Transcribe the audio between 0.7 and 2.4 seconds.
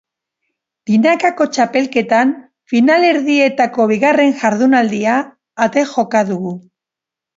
Binakako txapelketan